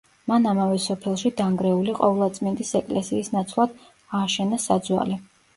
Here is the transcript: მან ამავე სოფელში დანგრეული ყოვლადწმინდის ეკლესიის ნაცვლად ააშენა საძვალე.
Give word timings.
მან 0.29 0.45
ამავე 0.51 0.79
სოფელში 0.85 1.31
დანგრეული 1.41 1.95
ყოვლადწმინდის 1.99 2.73
ეკლესიის 2.81 3.29
ნაცვლად 3.37 3.77
ააშენა 3.91 4.61
საძვალე. 4.65 5.21